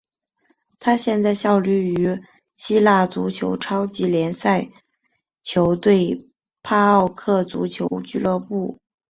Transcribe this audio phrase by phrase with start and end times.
[0.79, 2.09] 他现在效力于
[2.57, 4.67] 希腊足球超级联赛
[5.43, 6.17] 球队
[6.63, 8.79] 帕奥克足球俱乐部。